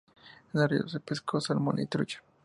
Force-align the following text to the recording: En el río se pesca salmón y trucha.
En 0.55 0.59
el 0.61 0.67
río 0.67 0.87
se 0.89 0.99
pesca 0.99 1.39
salmón 1.39 1.77
y 1.77 1.85
trucha. 1.85 2.23